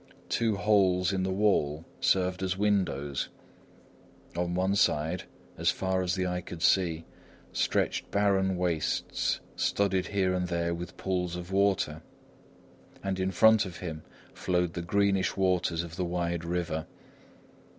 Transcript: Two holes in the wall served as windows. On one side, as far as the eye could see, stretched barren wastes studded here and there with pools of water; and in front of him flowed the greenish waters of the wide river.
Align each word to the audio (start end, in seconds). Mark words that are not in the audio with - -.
Two 0.29 0.55
holes 0.55 1.13
in 1.13 1.21
the 1.21 1.29
wall 1.31 1.85
served 1.99 2.41
as 2.41 2.57
windows. 2.57 3.29
On 4.35 4.55
one 4.55 4.75
side, 4.75 5.25
as 5.59 5.69
far 5.69 6.01
as 6.01 6.15
the 6.15 6.25
eye 6.25 6.41
could 6.41 6.63
see, 6.63 7.05
stretched 7.53 8.09
barren 8.09 8.57
wastes 8.57 9.41
studded 9.55 10.07
here 10.07 10.33
and 10.33 10.47
there 10.47 10.73
with 10.73 10.97
pools 10.97 11.35
of 11.35 11.51
water; 11.51 12.01
and 13.03 13.19
in 13.19 13.29
front 13.29 13.63
of 13.63 13.77
him 13.77 14.01
flowed 14.33 14.73
the 14.73 14.81
greenish 14.81 15.37
waters 15.37 15.83
of 15.83 15.97
the 15.97 16.05
wide 16.05 16.43
river. 16.43 16.87